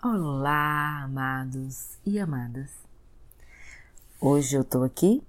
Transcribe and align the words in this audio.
Olá, 0.00 1.02
amados 1.02 1.98
e 2.06 2.20
amadas. 2.20 2.70
Hoje 4.20 4.54
eu 4.54 4.62
tô 4.62 4.84
aqui, 4.84 5.20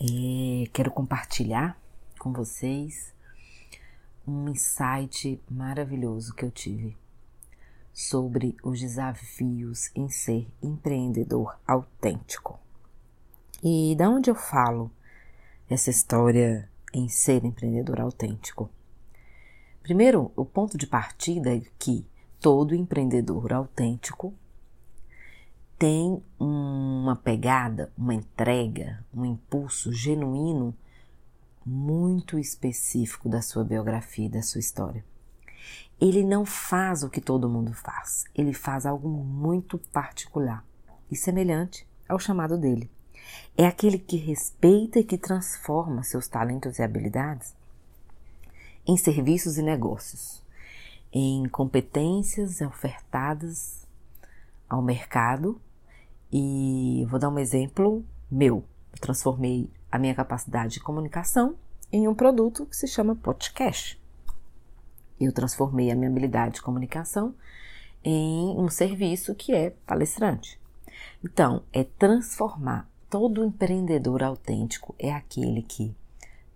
e 0.00 0.70
quero 0.72 0.90
compartilhar 0.90 1.78
com 2.18 2.32
vocês 2.32 3.12
um 4.26 4.48
insight 4.48 5.38
maravilhoso 5.50 6.34
que 6.34 6.42
eu 6.42 6.50
tive 6.50 6.96
sobre 7.92 8.56
os 8.62 8.80
desafios 8.80 9.90
em 9.94 10.08
ser 10.08 10.50
empreendedor 10.62 11.60
autêntico. 11.68 12.58
E 13.62 13.94
da 13.94 14.08
onde 14.08 14.30
eu 14.30 14.34
falo 14.34 14.90
essa 15.68 15.90
história 15.90 16.66
em 16.94 17.10
ser 17.10 17.44
empreendedor 17.44 18.00
autêntico? 18.00 18.70
Primeiro, 19.82 20.32
o 20.34 20.46
ponto 20.46 20.78
de 20.78 20.86
partida 20.86 21.54
é 21.54 21.60
que 21.78 22.10
todo 22.42 22.74
empreendedor 22.74 23.52
autêntico 23.52 24.34
tem 25.78 26.20
uma 26.38 27.14
pegada, 27.14 27.92
uma 27.96 28.12
entrega, 28.12 29.04
um 29.14 29.24
impulso 29.24 29.92
genuíno 29.92 30.74
muito 31.64 32.40
específico 32.40 33.28
da 33.28 33.40
sua 33.40 33.62
biografia, 33.62 34.28
da 34.28 34.42
sua 34.42 34.58
história. 34.58 35.04
Ele 36.00 36.24
não 36.24 36.44
faz 36.44 37.04
o 37.04 37.08
que 37.08 37.20
todo 37.20 37.48
mundo 37.48 37.72
faz, 37.72 38.24
ele 38.34 38.52
faz 38.52 38.86
algo 38.86 39.08
muito 39.08 39.78
particular 39.78 40.64
e 41.08 41.14
semelhante 41.14 41.86
ao 42.08 42.18
chamado 42.18 42.58
dele. 42.58 42.90
É 43.56 43.66
aquele 43.66 43.98
que 43.98 44.16
respeita 44.16 44.98
e 44.98 45.04
que 45.04 45.16
transforma 45.16 46.02
seus 46.02 46.26
talentos 46.26 46.80
e 46.80 46.82
habilidades 46.82 47.54
em 48.84 48.96
serviços 48.96 49.58
e 49.58 49.62
negócios 49.62 50.41
em 51.12 51.46
competências 51.48 52.60
ofertadas 52.60 53.86
ao 54.68 54.80
mercado 54.80 55.60
e 56.32 57.06
vou 57.10 57.20
dar 57.20 57.28
um 57.28 57.38
exemplo 57.38 58.04
meu. 58.30 58.64
Eu 58.92 59.00
transformei 59.00 59.70
a 59.90 59.98
minha 59.98 60.14
capacidade 60.14 60.74
de 60.74 60.80
comunicação 60.80 61.56
em 61.92 62.08
um 62.08 62.14
produto 62.14 62.64
que 62.64 62.74
se 62.74 62.88
chama 62.88 63.14
podcast. 63.14 64.00
Eu 65.20 65.32
transformei 65.32 65.90
a 65.90 65.94
minha 65.94 66.08
habilidade 66.08 66.54
de 66.54 66.62
comunicação 66.62 67.34
em 68.02 68.58
um 68.58 68.68
serviço 68.68 69.34
que 69.34 69.52
é 69.54 69.70
palestrante. 69.86 70.58
Então, 71.22 71.62
é 71.72 71.84
transformar. 71.84 72.88
Todo 73.08 73.44
empreendedor 73.44 74.22
autêntico 74.22 74.94
é 74.98 75.12
aquele 75.12 75.62
que 75.62 75.94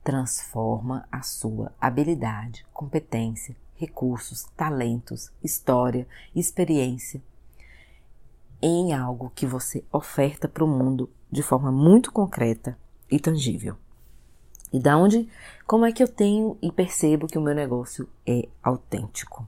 transforma 0.03 1.07
a 1.13 1.21
sua 1.21 1.73
habilidade, 1.79 2.65
competência, 2.73 3.55
recursos, 3.77 4.45
talentos, 4.57 5.31
história, 5.43 6.07
experiência 6.35 7.23
em 8.61 8.93
algo 8.93 9.31
que 9.35 9.47
você 9.47 9.85
oferta 9.93 10.49
para 10.49 10.65
o 10.65 10.69
mundo 10.69 11.11
de 11.31 11.43
forma 11.43 11.71
muito 11.71 12.11
concreta 12.11 12.79
e 13.11 13.21
tangível. 13.21 13.77
E 14.73 14.81
da 14.81 14.97
onde, 14.97 15.29
como 15.67 15.85
é 15.85 15.93
que 15.93 16.03
eu 16.03 16.09
tenho 16.09 16.59
e 16.61 16.73
percebo 16.73 17.27
que 17.27 17.39
o 17.39 17.41
meu 17.41 17.55
negócio 17.55 18.09
é 18.27 18.49
autêntico? 18.63 19.47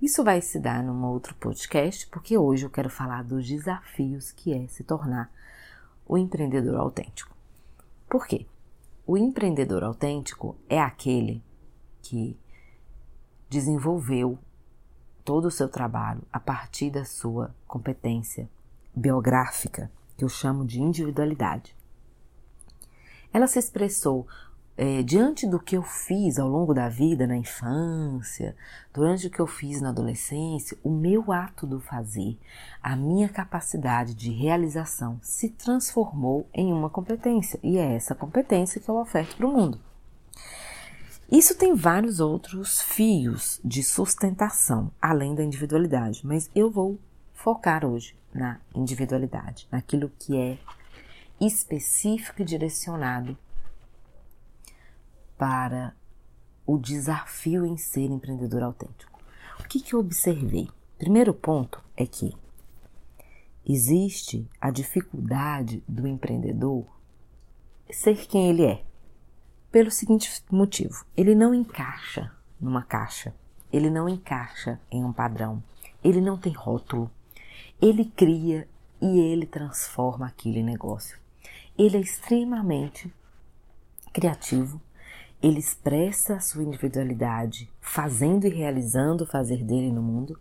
Isso 0.00 0.22
vai 0.22 0.40
se 0.40 0.58
dar 0.58 0.82
num 0.82 1.04
outro 1.06 1.34
podcast, 1.36 2.06
porque 2.08 2.36
hoje 2.36 2.66
eu 2.66 2.70
quero 2.70 2.90
falar 2.90 3.24
dos 3.24 3.46
desafios 3.46 4.30
que 4.32 4.52
é 4.52 4.66
se 4.68 4.84
tornar 4.84 5.30
o 6.06 6.18
empreendedor 6.18 6.76
autêntico. 6.76 7.34
Por 8.08 8.26
quê? 8.26 8.46
O 9.06 9.16
empreendedor 9.16 9.82
autêntico 9.82 10.56
é 10.68 10.80
aquele 10.80 11.42
que 12.02 12.38
desenvolveu 13.48 14.38
todo 15.24 15.46
o 15.46 15.50
seu 15.50 15.68
trabalho 15.68 16.22
a 16.32 16.38
partir 16.38 16.90
da 16.90 17.04
sua 17.04 17.54
competência 17.66 18.48
biográfica, 18.94 19.90
que 20.16 20.24
eu 20.24 20.28
chamo 20.28 20.64
de 20.64 20.80
individualidade. 20.80 21.74
Ela 23.32 23.46
se 23.46 23.58
expressou 23.58 24.26
é, 24.76 25.02
diante 25.02 25.46
do 25.46 25.58
que 25.58 25.76
eu 25.76 25.82
fiz 25.82 26.38
ao 26.38 26.48
longo 26.48 26.74
da 26.74 26.88
vida, 26.88 27.26
na 27.26 27.36
infância, 27.36 28.56
durante 28.92 29.26
o 29.26 29.30
que 29.30 29.40
eu 29.40 29.46
fiz 29.46 29.80
na 29.80 29.90
adolescência, 29.90 30.76
o 30.82 30.90
meu 30.90 31.32
ato 31.32 31.66
do 31.66 31.80
fazer, 31.80 32.38
a 32.82 32.96
minha 32.96 33.28
capacidade 33.28 34.14
de 34.14 34.30
realização 34.30 35.18
se 35.22 35.48
transformou 35.48 36.48
em 36.52 36.72
uma 36.72 36.90
competência 36.90 37.58
e 37.62 37.78
é 37.78 37.94
essa 37.94 38.14
competência 38.14 38.80
que 38.80 38.88
eu 38.88 38.96
oferto 38.96 39.36
para 39.36 39.46
o 39.46 39.52
mundo. 39.52 39.78
Isso 41.34 41.56
tem 41.56 41.74
vários 41.74 42.20
outros 42.20 42.80
fios 42.80 43.60
de 43.64 43.82
sustentação, 43.82 44.92
além 45.02 45.34
da 45.34 45.42
individualidade, 45.42 46.24
mas 46.24 46.48
eu 46.54 46.70
vou 46.70 46.96
focar 47.32 47.84
hoje 47.84 48.16
na 48.32 48.60
individualidade, 48.72 49.66
naquilo 49.68 50.12
que 50.16 50.36
é 50.36 50.56
específico 51.40 52.40
e 52.40 52.44
direcionado 52.44 53.36
para 55.36 55.92
o 56.64 56.78
desafio 56.78 57.66
em 57.66 57.76
ser 57.76 58.12
empreendedor 58.12 58.62
autêntico. 58.62 59.20
O 59.58 59.64
que, 59.64 59.80
que 59.80 59.96
eu 59.96 59.98
observei? 59.98 60.68
Primeiro 60.96 61.34
ponto 61.34 61.82
é 61.96 62.06
que 62.06 62.32
existe 63.66 64.48
a 64.60 64.70
dificuldade 64.70 65.82
do 65.88 66.06
empreendedor 66.06 66.86
ser 67.90 68.24
quem 68.28 68.50
ele 68.50 68.64
é 68.64 68.84
pelo 69.74 69.90
seguinte 69.90 70.30
motivo: 70.52 71.04
ele 71.16 71.34
não 71.34 71.52
encaixa 71.52 72.30
numa 72.60 72.84
caixa, 72.84 73.34
ele 73.72 73.90
não 73.90 74.08
encaixa 74.08 74.78
em 74.88 75.02
um 75.02 75.12
padrão, 75.12 75.60
ele 76.04 76.20
não 76.20 76.38
tem 76.38 76.52
rótulo, 76.52 77.10
ele 77.82 78.04
cria 78.04 78.68
e 79.02 79.18
ele 79.18 79.44
transforma 79.44 80.28
aquilo 80.28 80.58
em 80.58 80.62
negócio. 80.62 81.18
Ele 81.76 81.96
é 81.96 82.00
extremamente 82.00 83.12
criativo, 84.12 84.80
ele 85.42 85.58
expressa 85.58 86.36
a 86.36 86.40
sua 86.40 86.62
individualidade 86.62 87.68
fazendo 87.80 88.46
e 88.46 88.50
realizando 88.50 89.24
o 89.24 89.26
fazer 89.26 89.64
dele 89.64 89.90
no 89.90 90.00
mundo. 90.00 90.38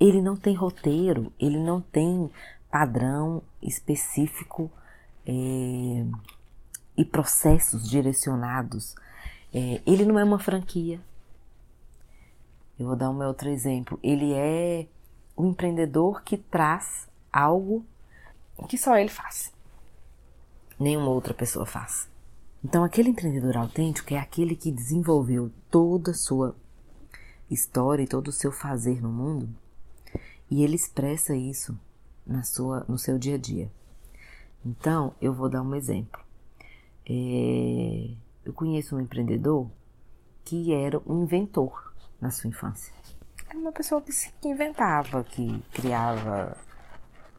Ele 0.00 0.22
não 0.22 0.34
tem 0.34 0.54
roteiro, 0.54 1.30
ele 1.38 1.58
não 1.58 1.78
tem 1.78 2.30
padrão 2.70 3.42
específico. 3.60 4.70
É, 5.26 6.06
e 6.96 7.04
processos 7.04 7.88
direcionados. 7.88 8.94
É, 9.52 9.80
ele 9.86 10.04
não 10.04 10.18
é 10.18 10.24
uma 10.24 10.38
franquia. 10.38 11.00
Eu 12.78 12.86
vou 12.86 12.96
dar 12.96 13.10
um 13.10 13.22
outro 13.26 13.48
exemplo. 13.48 13.98
Ele 14.02 14.32
é 14.32 14.86
o 15.36 15.46
empreendedor 15.46 16.22
que 16.22 16.36
traz 16.36 17.08
algo 17.32 17.84
que 18.68 18.78
só 18.78 18.96
ele 18.96 19.10
faz. 19.10 19.52
Nenhuma 20.78 21.10
outra 21.10 21.34
pessoa 21.34 21.66
faz. 21.66 22.08
Então, 22.64 22.84
aquele 22.84 23.10
empreendedor 23.10 23.56
autêntico 23.56 24.14
é 24.14 24.18
aquele 24.18 24.54
que 24.54 24.70
desenvolveu 24.70 25.50
toda 25.70 26.12
a 26.12 26.14
sua 26.14 26.54
história 27.50 28.02
e 28.02 28.06
todo 28.06 28.28
o 28.28 28.32
seu 28.32 28.52
fazer 28.52 29.02
no 29.02 29.10
mundo 29.10 29.48
e 30.52 30.62
ele 30.62 30.76
expressa 30.76 31.34
isso 31.34 31.74
na 32.26 32.42
sua, 32.42 32.84
no 32.86 32.98
seu 32.98 33.18
dia 33.18 33.36
a 33.36 33.38
dia. 33.38 33.72
Então, 34.62 35.14
eu 35.18 35.32
vou 35.32 35.48
dar 35.48 35.62
um 35.62 35.74
exemplo. 35.74 36.21
É, 37.08 38.14
eu 38.44 38.52
conheço 38.52 38.96
um 38.96 39.00
empreendedor 39.00 39.70
que 40.44 40.72
era 40.72 41.00
um 41.06 41.22
inventor 41.22 41.92
na 42.20 42.30
sua 42.30 42.48
infância. 42.48 42.92
Era 43.48 43.58
uma 43.58 43.72
pessoa 43.72 44.02
que 44.02 44.48
inventava, 44.48 45.22
que 45.24 45.62
criava 45.72 46.56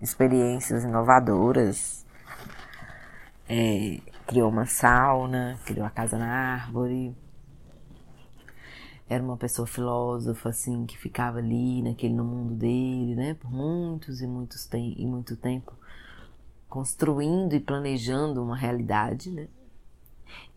experiências 0.01 0.83
inovadoras, 0.83 2.05
é, 3.47 3.99
criou 4.27 4.49
uma 4.49 4.65
sauna, 4.65 5.59
criou 5.65 5.85
a 5.85 5.89
casa 5.89 6.17
na 6.17 6.27
árvore. 6.27 7.15
Era 9.09 9.23
uma 9.23 9.37
pessoa 9.37 9.67
filósofa, 9.67 10.49
assim, 10.49 10.85
que 10.85 10.97
ficava 10.97 11.39
ali 11.39 11.81
naquele 11.81 12.13
no 12.13 12.23
mundo 12.23 12.55
dele, 12.55 13.15
né, 13.15 13.33
por 13.35 13.51
muitos 13.51 14.21
e 14.21 14.27
muitos 14.27 14.65
tem, 14.65 14.95
e 14.97 15.05
muito 15.05 15.35
tempo 15.35 15.73
construindo 16.73 17.53
e 17.53 17.59
planejando 17.59 18.43
uma 18.43 18.57
realidade, 18.57 19.29
né? 19.29 19.47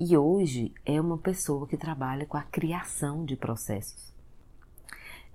E 0.01 0.17
hoje 0.17 0.73
é 0.83 0.99
uma 0.99 1.19
pessoa 1.19 1.67
que 1.67 1.77
trabalha 1.77 2.25
com 2.25 2.39
a 2.39 2.43
criação 2.43 3.23
de 3.23 3.37
processos. 3.37 4.15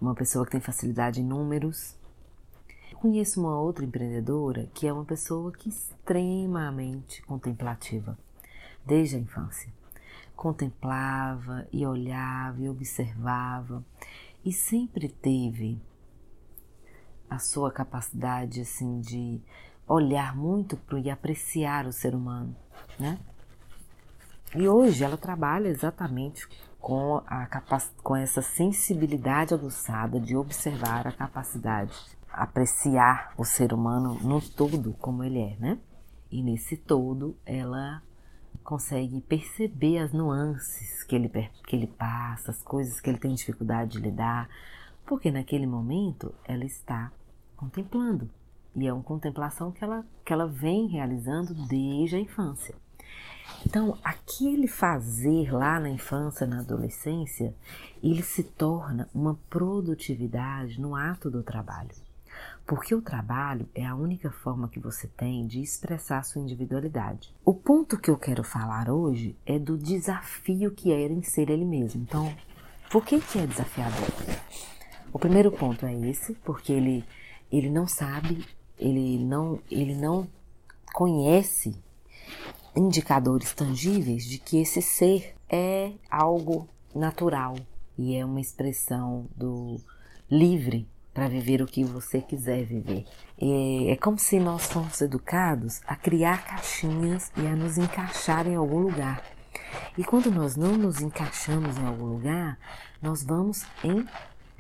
Uma 0.02 0.16
pessoa 0.16 0.44
que 0.44 0.54
tem 0.54 0.60
facilidade 0.60 1.22
em 1.22 1.24
números. 1.24 1.96
Eu 2.92 2.98
conheço 2.98 3.40
uma 3.42 3.60
outra 3.60 3.86
empreendedora 3.86 4.72
que 4.74 4.88
é 4.88 4.92
uma 4.92 5.06
pessoa 5.06 5.52
que 5.52 5.70
é 5.70 5.72
extremamente 5.72 7.22
contemplativa, 7.28 8.18
desde 8.84 9.18
a 9.18 9.20
infância. 9.20 9.72
Contemplava 10.36 11.68
e 11.72 11.86
olhava 11.86 12.60
e 12.60 12.68
observava 12.68 13.86
e 14.44 14.52
sempre 14.52 15.10
teve 15.10 15.80
a 17.30 17.38
sua 17.38 17.72
capacidade 17.72 18.62
assim 18.62 19.00
de 19.00 19.40
olhar 19.92 20.36
muito 20.36 20.78
para 20.78 21.00
e 21.00 21.10
apreciar 21.10 21.86
o 21.86 21.92
ser 21.92 22.16
humano, 22.16 22.56
né? 22.98 23.20
E 24.56 24.68
hoje 24.68 25.04
ela 25.04 25.18
trabalha 25.18 25.68
exatamente 25.68 26.48
com, 26.80 27.22
a 27.28 27.48
com 28.02 28.16
essa 28.16 28.42
sensibilidade 28.42 29.54
aguçada 29.54 30.20
de 30.20 30.36
observar 30.36 31.08
a 31.08 31.12
capacidade, 31.12 31.94
apreciar 32.32 33.34
o 33.38 33.46
ser 33.46 33.74
humano 33.74 34.18
no 34.22 34.42
todo 34.42 34.94
como 34.94 35.24
ele 35.24 35.40
é, 35.40 35.56
né? 35.60 35.78
E 36.30 36.42
nesse 36.42 36.78
todo, 36.78 37.36
ela 37.46 38.02
consegue 38.64 39.20
perceber 39.22 39.98
as 39.98 40.14
nuances 40.14 41.04
que 41.04 41.16
ele, 41.16 41.30
que 41.30 41.76
ele 41.76 41.88
passa, 41.88 42.52
as 42.52 42.62
coisas 42.62 43.02
que 43.02 43.10
ele 43.10 43.20
tem 43.20 43.34
dificuldade 43.34 43.92
de 43.92 44.00
lidar, 44.00 44.50
porque 45.06 45.32
naquele 45.32 45.68
momento 45.68 46.34
ela 46.46 46.64
está 46.64 47.12
contemplando. 47.58 48.30
E 48.76 48.88
é 48.88 48.94
uma 48.94 49.04
contemplação 49.04 49.72
que 49.72 49.84
ela, 49.84 50.06
que 50.26 50.32
ela 50.32 50.48
vem 50.48 50.88
realizando 50.88 51.54
desde 51.68 52.16
a 52.16 52.20
infância. 52.20 52.76
Então, 53.66 53.98
aquele 54.04 54.68
fazer 54.68 55.54
lá 55.54 55.80
na 55.80 55.90
infância, 55.90 56.48
na 56.48 56.60
adolescência, 56.60 57.54
ele 58.02 58.24
se 58.24 58.44
torna 58.44 59.08
uma 59.14 59.38
produtividade 59.50 60.80
no 60.80 60.96
ato 60.96 61.30
do 61.30 61.44
trabalho. 61.44 61.92
Porque 62.66 62.96
o 62.96 63.02
trabalho 63.02 63.68
é 63.76 63.86
a 63.86 63.96
única 63.96 64.32
forma 64.32 64.70
que 64.70 64.80
você 64.80 65.08
tem 65.08 65.46
de 65.46 65.62
expressar 65.62 66.24
sua 66.24 66.42
individualidade. 66.42 67.34
O 67.44 67.54
ponto 67.54 68.00
que 68.00 68.10
eu 68.10 68.18
quero 68.18 68.44
falar 68.44 68.90
hoje 68.90 69.36
é 69.46 69.60
do 69.60 69.78
desafio 69.78 70.72
que 70.72 70.92
era 70.92 71.12
em 71.12 71.22
ser 71.22 71.50
ele 71.50 71.66
mesmo. 71.66 72.02
Então, 72.02 72.34
por 72.90 73.04
que, 73.04 73.20
que 73.20 73.40
é 73.40 73.46
desafiador? 73.46 74.08
O 75.14 75.20
primeiro 75.20 75.52
ponto 75.52 75.86
é 75.86 75.94
esse, 75.94 76.34
porque 76.36 76.72
ele, 76.72 77.04
ele 77.52 77.70
não 77.70 77.86
sabe, 77.86 78.46
ele 78.82 79.24
não, 79.24 79.60
ele 79.70 79.96
não 79.96 80.28
conhece 80.92 81.76
indicadores 82.76 83.54
tangíveis 83.54 84.26
de 84.26 84.40
que 84.40 84.58
esse 84.58 84.82
ser 84.82 85.36
é 85.48 85.92
algo 86.10 86.68
natural 86.94 87.56
e 87.98 88.16
é 88.16 88.26
uma 88.26 88.42
expressão 88.42 89.28
do 89.36 89.80
livre 90.30 90.88
para 91.14 91.28
viver 91.28 91.62
o 91.62 91.68
que 91.68 91.84
você 91.84 92.22
quiser 92.22 92.66
viver. 92.66 93.06
É, 93.40 93.92
é 93.92 93.96
como 93.98 94.18
se 94.18 94.40
nós 94.40 94.66
fôssemos 94.66 95.02
educados 95.02 95.82
a 95.86 95.96
criar 95.96 96.44
caixinhas 96.46 97.32
e 97.38 97.46
a 97.46 97.56
nos 97.56 97.78
encaixar 97.78 98.48
em 98.48 98.56
algum 98.56 98.80
lugar. 98.80 99.22
E 99.98 100.04
quando 100.04 100.32
nós 100.32 100.56
não 100.56 100.78
nos 100.78 101.02
encaixamos 101.02 101.78
em 101.78 101.86
algum 101.86 102.06
lugar, 102.06 102.58
nós 103.02 103.24
vamos 103.24 103.66
em 103.84 104.06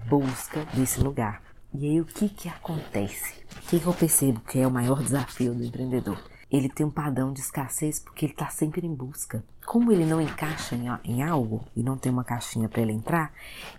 busca 0.08 0.66
desse 0.74 1.00
lugar. 1.00 1.42
E 1.74 1.86
aí 1.86 2.02
o 2.02 2.06
que 2.06 2.30
que 2.30 2.50
acontece? 2.50 3.42
O 3.56 3.70
que, 3.70 3.80
que 3.80 3.86
eu 3.86 3.94
percebo 3.94 4.40
que 4.42 4.60
é 4.60 4.68
o 4.68 4.72
maior 4.72 5.02
desafio 5.02 5.54
do 5.54 5.64
empreendedor? 5.64 6.18
ele 6.52 6.68
tem 6.68 6.86
um 6.86 6.92
padrão 6.92 7.32
de 7.32 7.40
escassez 7.40 8.00
porque 8.00 8.26
ele 8.26 8.34
está 8.34 8.50
sempre 8.50 8.86
em 8.86 8.94
busca. 8.94 9.44
Como 9.66 9.92
ele 9.92 10.06
não 10.06 10.20
encaixa 10.20 10.76
em, 10.76 10.88
em 11.06 11.24
algo 11.24 11.66
e 11.76 11.82
não 11.82 11.98
tem 11.98 12.12
uma 12.12 12.26
caixinha 12.26 12.68
para 12.68 12.82
ele 12.82 12.92
entrar, 12.92 13.32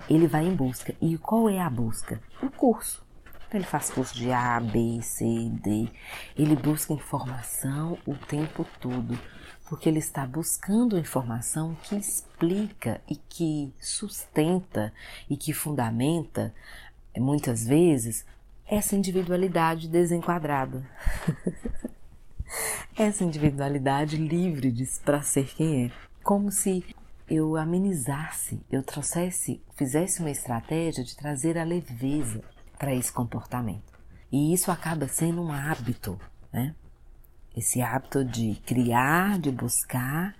ele 0.08 0.26
vai 0.26 0.46
em 0.46 0.54
busca. 0.54 0.94
E 1.00 1.18
qual 1.18 1.50
é 1.50 1.60
a 1.60 1.68
busca? 1.68 2.20
O 2.42 2.48
curso. 2.48 3.04
Ele 3.52 3.64
faz 3.64 3.90
curso 3.90 4.14
de 4.14 4.32
A, 4.32 4.58
B, 4.58 5.00
C, 5.02 5.24
D. 5.62 5.86
Ele 6.34 6.56
busca 6.56 6.94
informação 6.94 7.98
o 8.06 8.14
tempo 8.14 8.66
todo, 8.80 9.18
porque 9.68 9.90
ele 9.90 9.98
está 9.98 10.26
buscando 10.26 10.98
informação 10.98 11.76
que 11.82 11.94
explica 11.94 13.02
e 13.06 13.16
que 13.16 13.70
sustenta 13.78 14.90
e 15.28 15.36
que 15.36 15.52
fundamenta, 15.52 16.54
muitas 17.20 17.64
vezes, 17.64 18.24
essa 18.66 18.96
individualidade 18.96 19.88
desenquadrada. 19.88 20.82
essa 22.96 23.24
individualidade 23.24 24.16
livre 24.16 24.72
para 25.04 25.22
ser 25.22 25.46
quem 25.54 25.86
é. 25.86 25.90
Como 26.22 26.50
se 26.50 26.84
eu 27.28 27.56
amenizasse, 27.56 28.60
eu 28.70 28.82
trouxesse, 28.82 29.62
fizesse 29.74 30.20
uma 30.20 30.30
estratégia 30.30 31.02
de 31.02 31.16
trazer 31.16 31.58
a 31.58 31.64
leveza 31.64 32.42
para 32.78 32.94
esse 32.94 33.12
comportamento. 33.12 33.92
E 34.30 34.52
isso 34.52 34.70
acaba 34.70 35.08
sendo 35.08 35.42
um 35.42 35.52
hábito, 35.52 36.18
né? 36.52 36.74
Esse 37.56 37.82
hábito 37.82 38.24
de 38.24 38.54
criar, 38.64 39.38
de 39.38 39.50
buscar, 39.50 40.34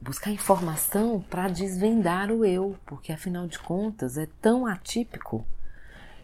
buscar 0.00 0.30
informação 0.30 1.20
para 1.30 1.48
desvendar 1.48 2.30
o 2.30 2.44
eu, 2.44 2.76
porque 2.84 3.12
afinal 3.12 3.46
de 3.46 3.58
contas 3.58 4.18
é 4.18 4.26
tão 4.40 4.66
atípico. 4.66 5.46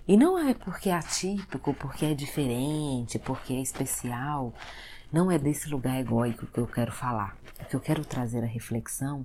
E 0.06 0.16
não 0.16 0.36
é 0.36 0.52
porque 0.52 0.88
é 0.88 0.94
atípico, 0.94 1.72
porque 1.74 2.04
é 2.04 2.14
diferente, 2.14 3.18
porque 3.20 3.52
é 3.52 3.60
especial, 3.60 4.52
não 5.12 5.30
é 5.30 5.38
desse 5.38 5.68
lugar 5.68 6.00
egóico 6.00 6.46
que 6.46 6.58
eu 6.58 6.66
quero 6.66 6.90
falar. 6.90 7.36
O 7.60 7.64
que 7.66 7.76
eu 7.76 7.80
quero 7.80 8.04
trazer 8.04 8.42
a 8.42 8.46
reflexão 8.46 9.24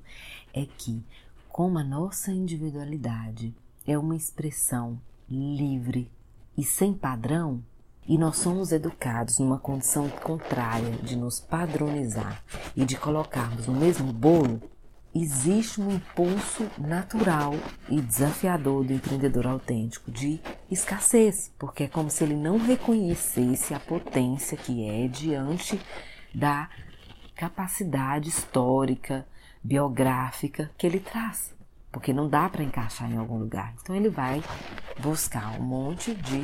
é 0.54 0.68
que, 0.78 1.04
como 1.50 1.80
a 1.80 1.84
nossa 1.84 2.32
individualidade 2.32 3.56
é 3.88 3.98
uma 3.98 4.16
expressão 4.16 5.02
livre 5.28 6.12
e 6.56 6.64
sem 6.64 6.94
padrão, 6.94 7.64
e 8.08 8.18
nós 8.18 8.38
somos 8.38 8.72
educados 8.72 9.40
numa 9.40 9.60
condição 9.60 10.08
contrária 10.10 10.92
de 11.04 11.16
nos 11.16 11.40
padronizar 11.40 12.42
e 12.76 12.86
de 12.86 12.96
colocarmos 12.96 13.68
no 13.68 13.74
mesmo 13.74 14.14
bolo, 14.14 14.62
existe 15.22 15.82
um 15.82 15.92
impulso 15.92 16.70
natural 16.78 17.54
e 17.90 18.02
desafiador 18.02 18.84
do 18.84 18.94
empreendedor 18.94 19.48
autêntico 19.48 20.12
de 20.12 20.42
escassez, 20.70 21.54
porque 21.58 21.84
é 21.84 21.88
como 21.88 22.10
se 22.10 22.24
ele 22.24 22.36
não 22.36 22.58
reconhecesse 22.58 23.74
a 23.74 23.80
potência 23.80 24.58
que 24.58 24.88
é 24.88 25.08
diante 25.08 25.80
da 26.34 26.70
capacidade 27.36 28.30
histórica, 28.30 29.28
biográfica 29.64 30.72
que 30.78 30.88
ele 30.88 31.00
traz, 31.00 31.56
porque 31.92 32.12
não 32.12 32.28
dá 32.28 32.50
para 32.50 32.64
encaixar 32.64 33.12
em 33.12 33.18
algum 33.18 33.38
lugar. 33.38 33.74
Então 33.82 33.96
ele 33.96 34.10
vai 34.10 34.44
buscar 35.00 35.60
um 35.60 35.64
monte 35.64 36.14
de 36.16 36.42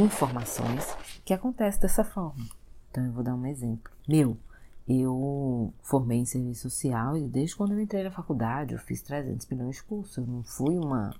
informações 0.00 0.96
que 1.24 1.34
acontece 1.34 1.80
dessa 1.80 2.04
forma. 2.04 2.46
Então 2.90 3.04
eu 3.04 3.12
vou 3.12 3.24
dar 3.24 3.34
um 3.34 3.46
exemplo. 3.46 3.92
Meu, 4.08 4.38
eu 4.88 5.72
formei 5.82 6.18
em 6.18 6.24
serviço 6.24 6.70
social 6.70 7.16
e 7.16 7.28
desde 7.28 7.56
quando 7.56 7.72
eu 7.72 7.80
entrei 7.80 8.04
na 8.04 8.10
faculdade 8.10 8.74
eu 8.74 8.78
fiz 8.78 9.02
300 9.02 9.46
milhões 9.48 9.76
de 9.76 9.82
cursos. 9.82 10.16
Eu 10.16 10.26
não 10.26 10.42
fui 10.44 10.76
uma 10.78 11.12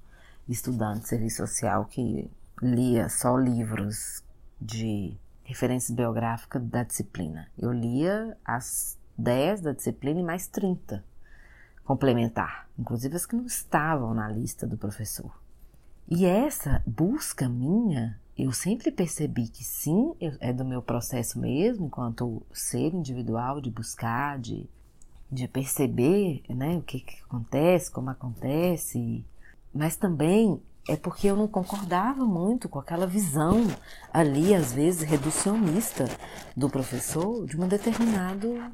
estudante 0.49 1.01
de 1.01 1.09
serviço 1.09 1.37
social 1.39 1.85
que 1.85 2.31
lia 2.63 3.09
só 3.09 3.37
livros 3.37 4.23
de 4.61 5.17
referências 5.43 5.95
biográficas 5.95 6.63
da 6.63 6.85
disciplina. 6.85 7.49
Eu 7.59 7.73
lia 7.73 8.37
as 8.45 8.99
10 9.19 9.63
da 9.63 9.73
disciplina 9.73 10.21
e 10.21 10.25
mais 10.25 10.47
30 10.47 11.05
complementar, 11.85 12.69
inclusive 12.79 13.17
as 13.17 13.27
que 13.27 13.37
não 13.37 13.47
estavam 13.47 14.13
na 14.13 14.29
lista 14.29 14.67
do 14.67 14.77
professor. 14.77 15.33
E 16.09 16.25
essa 16.25 16.83
busca 16.87 17.49
minha 17.49 18.19
eu 18.39 18.53
sempre 18.53 18.91
percebi 18.91 19.49
que 19.49 19.65
sim, 19.65 20.15
é 20.41 20.53
do 20.53 20.63
meu 20.65 20.83
processo 20.83 21.39
mesmo, 21.39 21.87
enquanto 21.87 22.43
ser 22.53 22.93
individual, 22.93 23.63
de 23.63 23.71
buscar, 23.71 24.39
de, 24.39 24.69
de 25.33 25.49
perceber 25.49 26.43
né, 26.49 26.77
o 26.77 26.83
que, 26.83 27.01
que 27.01 27.23
acontece, 27.23 27.91
como 27.91 28.11
acontece, 28.11 29.25
mas 29.73 29.97
também 29.97 30.61
é 30.87 30.97
porque 30.97 31.27
eu 31.27 31.35
não 31.35 31.49
concordava 31.49 32.27
muito 32.27 32.69
com 32.69 32.79
aquela 32.79 33.07
visão 33.07 33.67
ali, 34.13 34.55
às 34.55 34.71
vezes, 34.71 35.01
reducionista 35.01 36.05
do 36.55 36.69
professor 36.69 37.47
de 37.47 37.59
um 37.59 37.67
determinado 37.67 38.71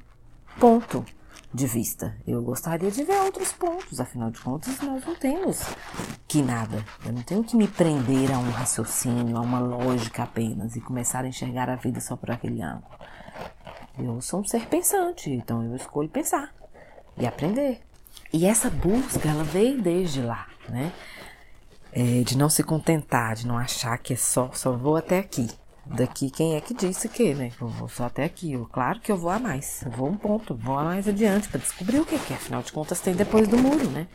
ponto 0.58 1.04
de 1.52 1.66
vista. 1.66 2.16
Eu 2.26 2.42
gostaria 2.42 2.90
de 2.90 3.04
ver 3.04 3.20
outros 3.20 3.52
pontos, 3.52 4.00
afinal 4.00 4.30
de 4.30 4.40
contas, 4.40 4.80
nós 4.80 5.04
não 5.04 5.14
temos 5.14 5.60
que 6.26 6.42
nada. 6.42 6.84
Eu 7.04 7.12
não 7.12 7.22
tenho 7.22 7.44
que 7.44 7.56
me 7.56 7.68
prender 7.68 8.32
a 8.32 8.38
um 8.38 8.50
raciocínio, 8.50 9.36
a 9.36 9.40
uma 9.40 9.58
lógica 9.58 10.22
apenas 10.22 10.76
e 10.76 10.80
começar 10.80 11.24
a 11.24 11.28
enxergar 11.28 11.68
a 11.68 11.76
vida 11.76 12.00
só 12.00 12.16
por 12.16 12.30
aquele 12.30 12.62
ângulo. 12.62 12.96
Eu 13.98 14.20
sou 14.20 14.40
um 14.40 14.44
ser 14.44 14.66
pensante, 14.66 15.30
então 15.30 15.62
eu 15.64 15.76
escolho 15.76 16.08
pensar 16.08 16.52
e 17.16 17.26
aprender. 17.26 17.80
E 18.32 18.46
essa 18.46 18.70
busca, 18.70 19.28
ela 19.28 19.44
veio 19.44 19.80
desde 19.80 20.22
lá, 20.22 20.46
né? 20.68 20.92
É, 21.92 22.22
de 22.22 22.38
não 22.38 22.48
se 22.48 22.62
contentar, 22.62 23.34
de 23.34 23.46
não 23.46 23.58
achar 23.58 23.98
que 23.98 24.14
é 24.14 24.16
só, 24.16 24.50
só 24.54 24.72
vou 24.72 24.96
até 24.96 25.18
aqui 25.18 25.50
daqui 25.94 26.30
quem 26.30 26.56
é 26.56 26.60
que 26.60 26.74
disse 26.74 27.08
que, 27.08 27.34
né? 27.34 27.50
Eu 27.60 27.68
vou 27.68 27.88
só 27.88 28.06
até 28.06 28.24
aqui. 28.24 28.52
Eu, 28.52 28.66
claro 28.66 29.00
que 29.00 29.10
eu 29.10 29.16
vou 29.16 29.30
a 29.30 29.38
mais. 29.38 29.82
Eu 29.82 29.90
vou 29.90 30.08
um 30.08 30.16
ponto, 30.16 30.54
vou 30.54 30.78
a 30.78 30.84
mais 30.84 31.06
adiante 31.06 31.48
para 31.48 31.60
descobrir 31.60 32.00
o 32.00 32.04
que, 32.04 32.18
que 32.18 32.32
é. 32.32 32.36
Afinal 32.36 32.62
de 32.62 32.72
contas, 32.72 33.00
tem 33.00 33.14
depois 33.14 33.48
do 33.48 33.58
muro, 33.58 33.88
né? 33.90 34.06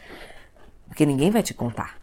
Porque 0.87 1.05
ninguém 1.05 1.31
vai 1.31 1.43
te 1.43 1.53
contar. 1.53 1.97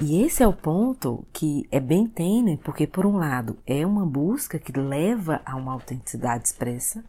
E 0.00 0.22
esse 0.22 0.42
é 0.42 0.48
o 0.48 0.52
ponto 0.52 1.26
que 1.32 1.66
é 1.70 1.78
bem 1.78 2.06
tênue, 2.06 2.56
porque 2.56 2.86
por 2.86 3.04
um 3.04 3.16
lado 3.16 3.58
é 3.66 3.86
uma 3.86 4.06
busca 4.06 4.58
que 4.58 4.72
leva 4.72 5.40
a 5.44 5.54
uma 5.54 5.72
autenticidade 5.72 6.46
expressa, 6.46 7.04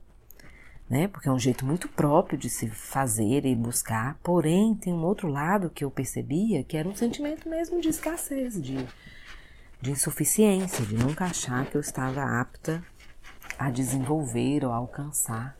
né? 0.90 1.08
Porque 1.08 1.30
é 1.30 1.32
um 1.32 1.40
jeito 1.40 1.66
muito 1.66 1.88
próprio 1.88 2.38
de 2.38 2.50
se 2.50 2.68
fazer 2.68 3.46
e 3.46 3.56
buscar. 3.56 4.18
Porém, 4.22 4.76
tem 4.76 4.94
um 4.94 5.04
outro 5.04 5.28
lado 5.28 5.70
que 5.70 5.84
eu 5.84 5.90
percebia 5.90 6.64
que 6.64 6.78
era 6.78 6.88
um 6.88 6.96
sentimento 6.96 7.48
mesmo 7.48 7.80
de 7.80 7.90
escassez, 7.90 8.62
de 8.62 8.86
de 9.84 9.92
insuficiência, 9.92 10.86
de 10.86 10.96
nunca 10.96 11.26
achar 11.26 11.66
que 11.66 11.76
eu 11.76 11.82
estava 11.82 12.24
apta 12.24 12.82
a 13.60 13.70
desenvolver 13.70 14.64
ou 14.64 14.72
a 14.72 14.78
alcançar 14.78 15.58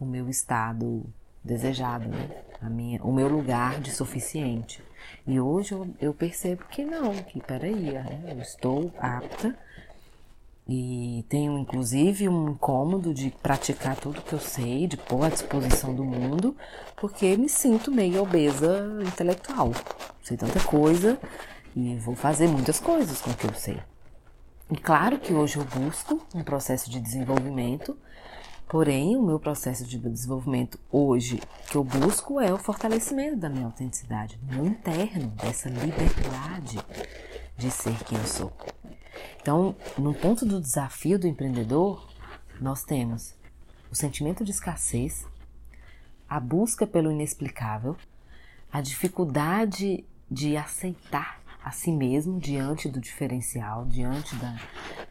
o 0.00 0.06
meu 0.06 0.30
estado 0.30 1.04
desejado, 1.44 2.08
né? 2.08 2.40
a 2.58 2.70
minha, 2.70 3.02
o 3.02 3.12
meu 3.12 3.28
lugar 3.28 3.78
de 3.78 3.90
suficiente. 3.90 4.82
E 5.26 5.38
hoje 5.38 5.72
eu, 5.72 5.86
eu 6.00 6.14
percebo 6.14 6.64
que 6.70 6.86
não, 6.86 7.12
que 7.12 7.38
peraí, 7.38 7.92
né, 7.92 8.22
eu 8.30 8.40
estou 8.40 8.90
apta 8.98 9.54
e 10.66 11.22
tenho 11.28 11.58
inclusive 11.58 12.30
um 12.30 12.52
incômodo 12.52 13.12
de 13.12 13.30
praticar 13.42 13.94
tudo 13.94 14.22
que 14.22 14.32
eu 14.32 14.40
sei, 14.40 14.86
de 14.86 14.96
pôr 14.96 15.26
à 15.26 15.28
disposição 15.28 15.94
do 15.94 16.02
mundo, 16.02 16.56
porque 16.96 17.36
me 17.36 17.48
sinto 17.48 17.92
meio 17.92 18.22
obesa 18.22 18.88
intelectual. 19.06 19.72
Sei 20.22 20.38
tanta 20.38 20.60
coisa 20.60 21.20
e 21.74 21.96
vou 21.96 22.14
fazer 22.14 22.48
muitas 22.48 22.80
coisas 22.80 23.20
com 23.20 23.30
o 23.30 23.34
que 23.34 23.46
eu 23.46 23.54
sei. 23.54 23.80
E 24.70 24.76
claro 24.76 25.18
que 25.18 25.32
hoje 25.32 25.56
eu 25.56 25.64
busco 25.64 26.24
um 26.34 26.44
processo 26.44 26.90
de 26.90 27.00
desenvolvimento, 27.00 27.96
porém 28.68 29.16
o 29.16 29.22
meu 29.22 29.38
processo 29.38 29.84
de 29.84 29.98
desenvolvimento 29.98 30.78
hoje 30.90 31.40
que 31.68 31.76
eu 31.76 31.82
busco 31.82 32.40
é 32.40 32.52
o 32.52 32.58
fortalecimento 32.58 33.36
da 33.36 33.48
minha 33.48 33.66
autenticidade, 33.66 34.36
do 34.36 34.54
meu 34.54 34.66
interno, 34.66 35.28
dessa 35.42 35.68
liberdade 35.68 36.78
de 37.56 37.70
ser 37.70 37.96
quem 38.04 38.16
eu 38.16 38.26
sou. 38.26 38.52
Então, 39.40 39.74
no 39.98 40.14
ponto 40.14 40.46
do 40.46 40.60
desafio 40.60 41.18
do 41.18 41.26
empreendedor, 41.26 42.08
nós 42.60 42.84
temos 42.84 43.34
o 43.90 43.96
sentimento 43.96 44.44
de 44.44 44.52
escassez, 44.52 45.26
a 46.28 46.38
busca 46.38 46.86
pelo 46.86 47.10
inexplicável, 47.10 47.96
a 48.72 48.80
dificuldade 48.80 50.04
de 50.30 50.56
aceitar 50.56 51.39
a 51.62 51.70
si 51.70 51.92
mesmo 51.92 52.38
diante 52.38 52.88
do 52.88 53.00
diferencial, 53.00 53.84
diante 53.86 54.34
da, 54.36 54.56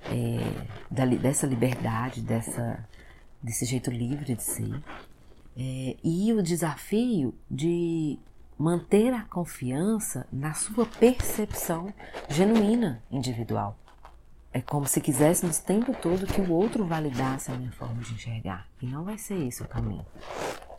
é, 0.05 0.65
da 0.89 1.05
dessa 1.05 1.45
liberdade, 1.45 2.21
dessa, 2.21 2.87
desse 3.41 3.65
jeito 3.65 3.91
livre 3.91 4.35
de 4.35 4.43
ser, 4.43 4.83
é, 5.57 5.95
e 6.03 6.33
o 6.33 6.41
desafio 6.41 7.33
de 7.49 8.19
manter 8.57 9.13
a 9.13 9.23
confiança 9.23 10.27
na 10.31 10.53
sua 10.53 10.85
percepção 10.85 11.93
genuína 12.27 13.01
individual. 13.09 13.77
É 14.51 14.61
como 14.61 14.87
se 14.87 14.99
quiséssemos 14.99 15.59
o 15.59 15.63
tempo 15.63 15.93
todo 15.93 16.25
que 16.25 16.41
o 16.41 16.51
outro 16.51 16.83
validasse 16.85 17.51
a 17.51 17.55
minha 17.55 17.71
forma 17.71 18.01
de 18.01 18.13
enxergar. 18.13 18.67
E 18.81 18.87
não 18.87 19.03
vai 19.03 19.17
ser 19.17 19.35
esse 19.47 19.61
o 19.61 19.67
caminho 19.67 20.05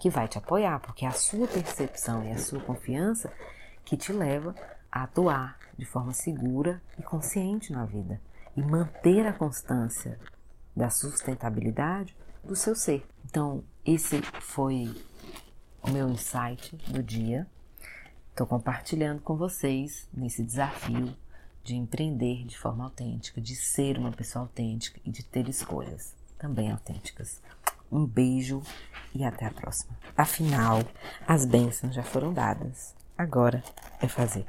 que 0.01 0.11
vai 0.11 0.27
te 0.27 0.39
apoiar, 0.39 0.81
porque 0.81 1.05
é 1.05 1.09
a 1.09 1.13
sua 1.13 1.47
percepção 1.47 2.25
e 2.25 2.33
a 2.33 2.39
sua 2.39 2.59
confiança 2.61 3.33
que 3.85 3.97
te 3.97 4.13
leva 4.13 4.55
a 4.91 5.05
atuar 5.05 5.59
de 5.79 5.85
forma 5.85 6.13
segura 6.13 6.83
e 6.99 7.03
consciente 7.03 7.73
na 7.73 7.85
vida 7.85 8.21
e 8.57 8.63
manter 8.63 9.27
a 9.27 9.33
constância 9.33 10.19
da 10.75 10.91
sustentabilidade 10.91 12.17
do 12.43 12.57
seu 12.57 12.75
ser. 12.75 13.07
Então, 13.25 13.63
esse 13.85 14.23
foi 14.41 14.95
o 15.83 15.91
meu 15.91 16.09
insight 16.09 16.77
do 16.91 17.03
dia. 17.03 17.47
Estou 18.31 18.47
compartilhando 18.47 19.21
com 19.21 19.37
vocês 19.37 20.09
nesse 20.13 20.43
desafio 20.43 21.15
de 21.63 21.77
empreender 21.77 22.45
de 22.45 22.59
forma 22.59 22.85
autêntica, 22.85 23.41
de 23.41 23.55
ser 23.55 23.99
uma 23.99 24.13
pessoa 24.13 24.45
autêntica 24.45 25.01
e 25.05 25.11
de 25.11 25.23
ter 25.23 25.49
escolhas 25.49 26.15
também 26.39 26.71
autênticas. 26.71 27.41
Um 27.93 28.07
beijo 28.07 28.63
e 29.15 29.25
até 29.25 29.47
a 29.47 29.51
próxima. 29.51 29.97
Afinal, 30.17 30.83
as 31.27 31.45
bênçãos 31.45 31.95
já 31.95 32.03
foram 32.03 32.33
dadas. 32.33 32.95
Agora 33.19 33.63
é 34.01 34.09
fazer. 34.09 34.47